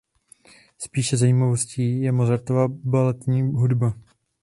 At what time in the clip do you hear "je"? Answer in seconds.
2.01-2.11